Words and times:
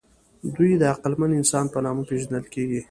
دوی 0.55 0.71
د 0.81 0.83
عقلمن 0.93 1.31
انسان 1.39 1.65
په 1.73 1.79
نامه 1.85 2.03
پېژندل 2.09 2.45
کېږي. 2.53 2.79